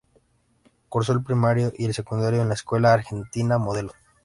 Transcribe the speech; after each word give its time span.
Cursó 0.89 1.11
el 1.13 1.21
primario 1.23 1.71
y 1.77 1.85
el 1.85 1.93
secundario 1.93 2.41
en 2.41 2.47
la 2.47 2.55
Escuela 2.55 2.91
Argentina 2.91 3.59
Modelo. 3.59 3.91